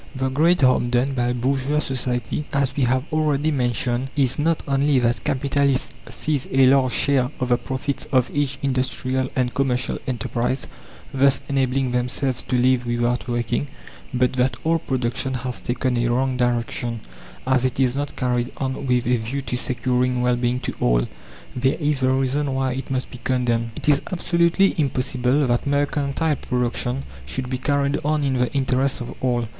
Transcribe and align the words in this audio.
The 0.15 0.29
great 0.29 0.61
harm 0.61 0.89
done 0.89 1.13
by 1.13 1.31
bourgeois 1.31 1.77
society, 1.77 2.45
as 2.51 2.75
we 2.75 2.85
have 2.85 3.03
already 3.13 3.51
mentioned, 3.51 4.09
is 4.15 4.39
not 4.39 4.63
only 4.67 4.97
that 4.97 5.23
capitalists 5.23 5.93
seize 6.09 6.47
a 6.49 6.65
large 6.65 6.91
share 6.91 7.29
of 7.39 7.49
the 7.49 7.57
profits 7.59 8.05
of 8.11 8.31
each 8.35 8.57
industrial 8.63 9.29
and 9.35 9.53
commercial 9.53 9.99
enterprise, 10.07 10.65
thus 11.13 11.39
enabling 11.47 11.91
themselves 11.91 12.41
to 12.41 12.57
live 12.57 12.87
without 12.87 13.27
working, 13.27 13.67
but 14.11 14.33
that 14.33 14.57
all 14.63 14.79
production 14.79 15.35
has 15.35 15.61
taken 15.61 15.95
a 15.97 16.07
wrong 16.07 16.35
direction, 16.35 17.01
as 17.45 17.63
it 17.63 17.79
is 17.79 17.95
not 17.95 18.15
carried 18.15 18.51
on 18.57 18.87
with 18.87 19.05
a 19.05 19.17
view 19.17 19.43
to 19.43 19.55
securing 19.55 20.23
well 20.23 20.35
being 20.35 20.59
to 20.61 20.73
all. 20.79 21.07
There 21.55 21.77
is 21.79 21.99
the 21.99 22.09
reason 22.09 22.55
why 22.55 22.73
it 22.73 22.89
must 22.89 23.11
be 23.11 23.19
condemned. 23.23 23.69
It 23.75 23.87
is 23.87 24.01
absolutely 24.11 24.73
impossible 24.79 25.45
that 25.45 25.67
mercantile 25.67 26.37
production 26.37 27.03
should 27.27 27.51
be 27.51 27.59
carried 27.59 27.99
on 28.03 28.23
in 28.23 28.39
the 28.39 28.51
interest 28.53 28.99
of 28.99 29.13
all. 29.23 29.45